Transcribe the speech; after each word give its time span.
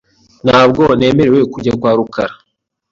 Ntabwo 0.45 0.81
nemerewe 0.99 1.41
kujya 1.53 1.73
kwa 1.79 1.91
rukara. 1.97 2.33